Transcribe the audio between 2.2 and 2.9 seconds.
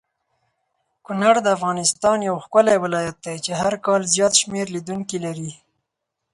یو ښکلی